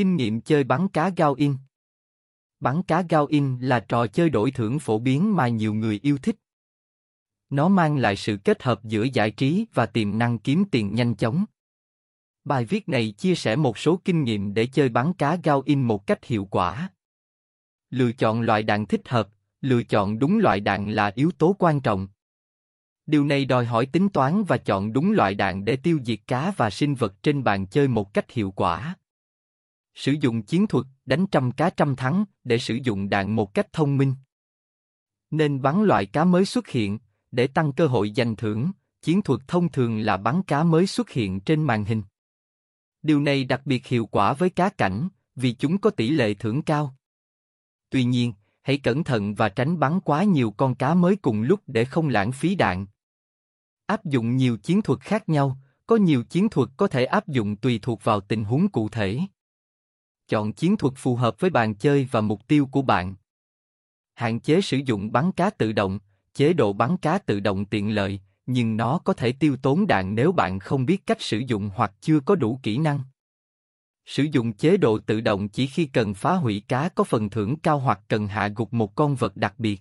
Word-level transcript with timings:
Kinh 0.00 0.16
nghiệm 0.16 0.40
chơi 0.40 0.64
bắn 0.64 0.88
cá 0.88 1.08
gao 1.08 1.34
in 1.34 1.56
Bắn 2.60 2.82
cá 2.82 3.02
gao 3.02 3.26
in 3.26 3.58
là 3.60 3.80
trò 3.80 4.06
chơi 4.06 4.30
đổi 4.30 4.50
thưởng 4.50 4.78
phổ 4.78 4.98
biến 4.98 5.36
mà 5.36 5.48
nhiều 5.48 5.74
người 5.74 6.00
yêu 6.02 6.18
thích. 6.18 6.36
Nó 7.50 7.68
mang 7.68 7.96
lại 7.96 8.16
sự 8.16 8.36
kết 8.36 8.62
hợp 8.62 8.84
giữa 8.84 9.02
giải 9.02 9.30
trí 9.30 9.66
và 9.74 9.86
tiềm 9.86 10.18
năng 10.18 10.38
kiếm 10.38 10.64
tiền 10.70 10.94
nhanh 10.94 11.14
chóng. 11.14 11.44
Bài 12.44 12.64
viết 12.64 12.88
này 12.88 13.10
chia 13.10 13.34
sẻ 13.34 13.56
một 13.56 13.78
số 13.78 14.00
kinh 14.04 14.24
nghiệm 14.24 14.54
để 14.54 14.66
chơi 14.66 14.88
bắn 14.88 15.12
cá 15.12 15.36
gao 15.36 15.62
in 15.66 15.82
một 15.82 16.06
cách 16.06 16.24
hiệu 16.24 16.44
quả. 16.44 16.90
Lựa 17.90 18.12
chọn 18.12 18.40
loại 18.40 18.62
đạn 18.62 18.86
thích 18.86 19.08
hợp, 19.08 19.28
lựa 19.60 19.82
chọn 19.82 20.18
đúng 20.18 20.38
loại 20.38 20.60
đạn 20.60 20.92
là 20.92 21.12
yếu 21.14 21.30
tố 21.38 21.56
quan 21.58 21.80
trọng. 21.80 22.08
Điều 23.06 23.24
này 23.24 23.44
đòi 23.44 23.66
hỏi 23.66 23.86
tính 23.86 24.08
toán 24.08 24.44
và 24.44 24.56
chọn 24.56 24.92
đúng 24.92 25.12
loại 25.12 25.34
đạn 25.34 25.64
để 25.64 25.76
tiêu 25.76 25.98
diệt 26.04 26.20
cá 26.26 26.52
và 26.56 26.70
sinh 26.70 26.94
vật 26.94 27.22
trên 27.22 27.44
bàn 27.44 27.66
chơi 27.66 27.88
một 27.88 28.14
cách 28.14 28.30
hiệu 28.30 28.50
quả. 28.50 28.96
Sử 29.94 30.12
dụng 30.20 30.42
chiến 30.42 30.66
thuật 30.66 30.86
đánh 31.06 31.26
trăm 31.26 31.52
cá 31.52 31.70
trăm 31.70 31.96
thắng 31.96 32.24
để 32.44 32.58
sử 32.58 32.78
dụng 32.82 33.08
đạn 33.08 33.36
một 33.36 33.54
cách 33.54 33.72
thông 33.72 33.96
minh. 33.96 34.14
Nên 35.30 35.62
bắn 35.62 35.82
loại 35.82 36.06
cá 36.06 36.24
mới 36.24 36.44
xuất 36.44 36.68
hiện 36.68 36.98
để 37.30 37.46
tăng 37.46 37.72
cơ 37.72 37.86
hội 37.86 38.12
giành 38.16 38.36
thưởng. 38.36 38.70
Chiến 39.02 39.22
thuật 39.22 39.40
thông 39.48 39.72
thường 39.72 39.98
là 39.98 40.16
bắn 40.16 40.42
cá 40.42 40.64
mới 40.64 40.86
xuất 40.86 41.10
hiện 41.10 41.40
trên 41.40 41.62
màn 41.62 41.84
hình. 41.84 42.02
Điều 43.02 43.20
này 43.20 43.44
đặc 43.44 43.62
biệt 43.64 43.86
hiệu 43.86 44.06
quả 44.06 44.32
với 44.32 44.50
cá 44.50 44.68
cảnh 44.68 45.08
vì 45.36 45.52
chúng 45.52 45.78
có 45.78 45.90
tỷ 45.90 46.10
lệ 46.10 46.34
thưởng 46.34 46.62
cao. 46.62 46.94
Tuy 47.90 48.04
nhiên, 48.04 48.32
hãy 48.62 48.78
cẩn 48.78 49.04
thận 49.04 49.34
và 49.34 49.48
tránh 49.48 49.78
bắn 49.78 50.00
quá 50.00 50.24
nhiều 50.24 50.50
con 50.50 50.74
cá 50.74 50.94
mới 50.94 51.16
cùng 51.16 51.42
lúc 51.42 51.60
để 51.66 51.84
không 51.84 52.08
lãng 52.08 52.32
phí 52.32 52.54
đạn. 52.54 52.86
Áp 53.86 54.04
dụng 54.04 54.36
nhiều 54.36 54.56
chiến 54.56 54.82
thuật 54.82 55.00
khác 55.00 55.28
nhau, 55.28 55.58
có 55.86 55.96
nhiều 55.96 56.24
chiến 56.24 56.48
thuật 56.48 56.68
có 56.76 56.86
thể 56.86 57.04
áp 57.04 57.28
dụng 57.28 57.56
tùy 57.56 57.78
thuộc 57.82 58.04
vào 58.04 58.20
tình 58.20 58.44
huống 58.44 58.68
cụ 58.68 58.88
thể. 58.88 59.20
Chọn 60.30 60.52
chiến 60.52 60.76
thuật 60.76 60.94
phù 60.96 61.16
hợp 61.16 61.40
với 61.40 61.50
bàn 61.50 61.74
chơi 61.74 62.08
và 62.10 62.20
mục 62.20 62.48
tiêu 62.48 62.66
của 62.66 62.82
bạn. 62.82 63.14
Hạn 64.14 64.40
chế 64.40 64.60
sử 64.60 64.76
dụng 64.76 65.12
bắn 65.12 65.32
cá 65.32 65.50
tự 65.50 65.72
động, 65.72 65.98
chế 66.34 66.52
độ 66.52 66.72
bắn 66.72 66.96
cá 66.96 67.18
tự 67.18 67.40
động 67.40 67.64
tiện 67.64 67.94
lợi, 67.94 68.20
nhưng 68.46 68.76
nó 68.76 68.98
có 69.04 69.12
thể 69.12 69.32
tiêu 69.32 69.56
tốn 69.62 69.86
đạn 69.86 70.14
nếu 70.14 70.32
bạn 70.32 70.58
không 70.58 70.86
biết 70.86 71.06
cách 71.06 71.22
sử 71.22 71.38
dụng 71.38 71.70
hoặc 71.74 71.92
chưa 72.00 72.20
có 72.20 72.34
đủ 72.34 72.60
kỹ 72.62 72.78
năng. 72.78 73.00
Sử 74.06 74.22
dụng 74.22 74.52
chế 74.52 74.76
độ 74.76 74.98
tự 74.98 75.20
động 75.20 75.48
chỉ 75.48 75.66
khi 75.66 75.86
cần 75.86 76.14
phá 76.14 76.34
hủy 76.34 76.64
cá 76.68 76.88
có 76.88 77.04
phần 77.04 77.30
thưởng 77.30 77.56
cao 77.62 77.78
hoặc 77.78 78.00
cần 78.08 78.26
hạ 78.26 78.48
gục 78.56 78.72
một 78.72 78.94
con 78.94 79.14
vật 79.14 79.36
đặc 79.36 79.54
biệt. 79.58 79.80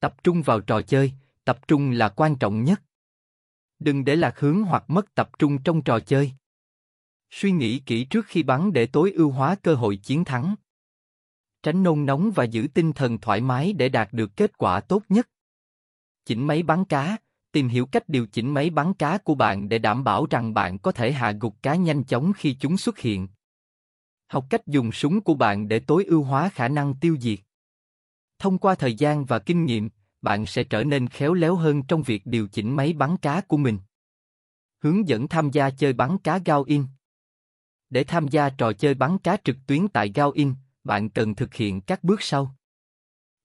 Tập 0.00 0.24
trung 0.24 0.42
vào 0.42 0.60
trò 0.60 0.82
chơi, 0.82 1.12
tập 1.44 1.68
trung 1.68 1.90
là 1.90 2.08
quan 2.08 2.36
trọng 2.36 2.64
nhất. 2.64 2.82
Đừng 3.78 4.04
để 4.04 4.16
lạc 4.16 4.38
hướng 4.38 4.62
hoặc 4.62 4.84
mất 4.90 5.14
tập 5.14 5.30
trung 5.38 5.62
trong 5.62 5.82
trò 5.82 6.00
chơi. 6.00 6.32
Suy 7.34 7.52
nghĩ 7.52 7.78
kỹ 7.78 8.04
trước 8.04 8.26
khi 8.26 8.42
bắn 8.42 8.72
để 8.72 8.86
tối 8.86 9.12
ưu 9.12 9.30
hóa 9.30 9.56
cơ 9.62 9.74
hội 9.74 9.96
chiến 9.96 10.24
thắng. 10.24 10.54
Tránh 11.62 11.82
nôn 11.82 12.06
nóng 12.06 12.30
và 12.34 12.44
giữ 12.44 12.66
tinh 12.74 12.92
thần 12.92 13.18
thoải 13.18 13.40
mái 13.40 13.72
để 13.72 13.88
đạt 13.88 14.12
được 14.12 14.36
kết 14.36 14.58
quả 14.58 14.80
tốt 14.80 15.02
nhất. 15.08 15.28
Chỉnh 16.24 16.46
máy 16.46 16.62
bắn 16.62 16.84
cá, 16.84 17.16
tìm 17.52 17.68
hiểu 17.68 17.86
cách 17.86 18.08
điều 18.08 18.26
chỉnh 18.26 18.54
máy 18.54 18.70
bắn 18.70 18.94
cá 18.94 19.18
của 19.18 19.34
bạn 19.34 19.68
để 19.68 19.78
đảm 19.78 20.04
bảo 20.04 20.26
rằng 20.30 20.54
bạn 20.54 20.78
có 20.78 20.92
thể 20.92 21.12
hạ 21.12 21.32
gục 21.40 21.62
cá 21.62 21.74
nhanh 21.74 22.04
chóng 22.04 22.32
khi 22.32 22.56
chúng 22.60 22.76
xuất 22.76 22.98
hiện. 22.98 23.28
Học 24.26 24.46
cách 24.50 24.66
dùng 24.66 24.92
súng 24.92 25.20
của 25.20 25.34
bạn 25.34 25.68
để 25.68 25.78
tối 25.78 26.04
ưu 26.04 26.22
hóa 26.22 26.48
khả 26.48 26.68
năng 26.68 26.94
tiêu 26.94 27.16
diệt. 27.20 27.38
Thông 28.38 28.58
qua 28.58 28.74
thời 28.74 28.94
gian 28.94 29.24
và 29.24 29.38
kinh 29.38 29.64
nghiệm, 29.64 29.88
bạn 30.22 30.46
sẽ 30.46 30.64
trở 30.64 30.84
nên 30.84 31.08
khéo 31.08 31.34
léo 31.34 31.56
hơn 31.56 31.82
trong 31.82 32.02
việc 32.02 32.26
điều 32.26 32.48
chỉnh 32.48 32.76
máy 32.76 32.92
bắn 32.92 33.16
cá 33.16 33.40
của 33.40 33.56
mình. 33.56 33.78
Hướng 34.82 35.08
dẫn 35.08 35.28
tham 35.28 35.50
gia 35.50 35.70
chơi 35.70 35.92
bắn 35.92 36.18
cá 36.18 36.38
Gao 36.38 36.62
In 36.62 36.84
để 37.92 38.04
tham 38.04 38.28
gia 38.28 38.50
trò 38.50 38.72
chơi 38.72 38.94
bắn 38.94 39.18
cá 39.18 39.36
trực 39.44 39.56
tuyến 39.66 39.88
tại 39.88 40.12
GaoIn, 40.14 40.54
bạn 40.84 41.10
cần 41.10 41.34
thực 41.34 41.54
hiện 41.54 41.80
các 41.80 42.04
bước 42.04 42.22
sau. 42.22 42.56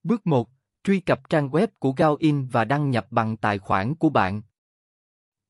Bước 0.04 0.28
1 0.28 0.50
truy 0.84 1.00
cập 1.00 1.30
trang 1.30 1.50
web 1.50 1.68
của 1.80 1.92
Gaoin 1.98 2.48
và 2.48 2.66
đăng 2.66 2.92
nhập 2.92 3.08
bằng 3.12 3.38
tài 3.38 3.60
khoản 3.60 3.96
của 3.96 4.10
bạn. 4.10 4.42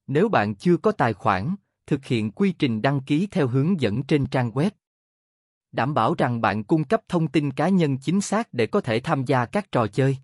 Nếu 0.08 0.30
bạn 0.30 0.56
chưa 0.56 0.78
có 0.78 0.92
tài 0.92 1.14
khoản, 1.14 1.56
thực 1.88 2.06
hiện 2.06 2.32
quy 2.32 2.52
trình 2.52 2.82
đăng 2.82 3.02
ký 3.02 3.28
theo 3.32 3.48
hướng 3.48 3.82
dẫn 3.82 4.04
trên 4.04 4.26
trang 4.26 4.52
web. 4.52 4.72
Đảm 5.72 5.94
bảo 5.94 6.16
rằng 6.18 6.42
bạn 6.42 6.64
cung 6.64 6.84
cấp 6.84 7.02
thông 7.08 7.28
tin 7.28 7.52
cá 7.52 7.70
nhân 7.70 7.98
chính 7.98 8.22
xác 8.22 8.54
để 8.54 8.68
có 8.68 8.82
thể 8.82 9.00
tham 9.00 9.26
gia 9.26 9.46
các 9.46 9.72
trò 9.72 9.88
chơi. 9.88 10.18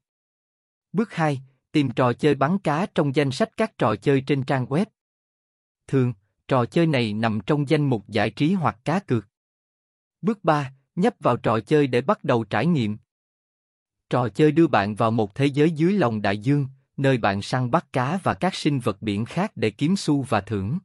Bước 0.92 1.14
2. 1.14 1.42
Tìm 1.72 1.92
trò 1.92 2.14
chơi 2.14 2.36
bắn 2.36 2.58
cá 2.60 2.86
trong 2.96 3.16
danh 3.16 3.32
sách 3.32 3.50
các 3.58 3.78
trò 3.78 3.96
chơi 3.96 4.24
trên 4.28 4.44
trang 4.44 4.66
web. 4.66 4.86
Thường, 5.88 6.14
trò 6.54 6.66
chơi 6.66 6.88
này 6.88 7.14
nằm 7.14 7.40
trong 7.46 7.70
danh 7.70 7.90
mục 7.90 8.10
giải 8.10 8.30
trí 8.30 8.54
hoặc 8.54 8.78
cá 8.86 9.00
cược. 9.00 9.28
Bước 10.22 10.44
3. 10.44 10.74
Nhấp 10.96 11.14
vào 11.20 11.38
trò 11.38 11.60
chơi 11.60 11.88
để 11.88 12.02
bắt 12.02 12.24
đầu 12.24 12.44
trải 12.44 12.66
nghiệm. 12.66 12.98
Trò 14.10 14.30
chơi 14.30 14.52
đưa 14.52 14.68
bạn 14.68 14.96
vào 14.96 15.12
một 15.12 15.36
thế 15.36 15.46
giới 15.46 15.72
dưới 15.72 15.94
lòng 15.94 16.22
đại 16.22 16.38
dương, 16.38 16.68
nơi 16.98 17.18
bạn 17.18 17.42
săn 17.42 17.72
bắt 17.72 17.94
cá 17.94 18.20
và 18.24 18.34
các 18.34 18.56
sinh 18.56 18.80
vật 18.80 19.02
biển 19.02 19.26
khác 19.26 19.52
để 19.56 19.70
kiếm 19.70 19.96
xu 19.96 20.22
và 20.22 20.42
thưởng. 20.42 20.80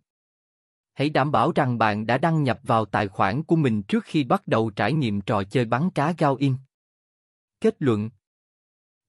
Hãy 0.94 1.10
đảm 1.10 1.32
bảo 1.32 1.52
rằng 1.52 1.78
bạn 1.78 2.06
đã 2.06 2.18
đăng 2.18 2.42
nhập 2.42 2.60
vào 2.62 2.84
tài 2.84 3.08
khoản 3.08 3.42
của 3.42 3.56
mình 3.56 3.82
trước 3.82 4.04
khi 4.04 4.24
bắt 4.24 4.46
đầu 4.46 4.70
trải 4.70 4.92
nghiệm 4.92 5.20
trò 5.20 5.44
chơi 5.44 5.64
bắn 5.64 5.90
cá 5.90 6.14
Gao 6.18 6.34
In. 6.36 6.54
Kết 7.60 7.76
luận 7.78 8.10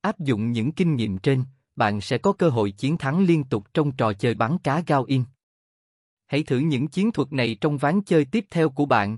Áp 0.02 0.20
dụng 0.20 0.52
những 0.52 0.72
kinh 0.72 0.96
nghiệm 0.96 1.18
trên, 1.18 1.44
bạn 1.76 2.02
sẽ 2.02 2.18
có 2.18 2.34
cơ 2.34 2.50
hội 2.50 2.72
chiến 2.72 2.98
thắng 2.98 3.26
liên 3.26 3.44
tục 3.44 3.74
trong 3.74 3.92
trò 3.92 4.14
chơi 4.14 4.34
bắn 4.34 4.58
cá 4.58 4.84
Gao 4.88 5.04
In. 5.04 5.24
Hãy 6.30 6.44
thử 6.44 6.58
những 6.58 6.88
chiến 6.88 7.12
thuật 7.12 7.34
này 7.34 7.58
trong 7.62 7.78
ván 7.78 8.02
chơi 8.02 8.26
tiếp 8.26 8.46
theo 8.52 8.70
của 8.70 8.86
bạn. 8.86 9.18